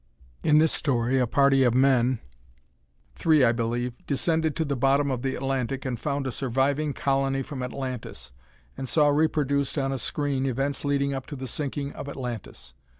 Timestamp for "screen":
9.99-10.47